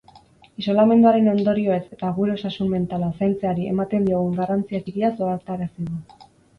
[0.61, 6.07] Isolamenduaren ondorioez eta gure osasun mentala zaintzeari ematen diogun garrantzia txikiaz ohartarazi du.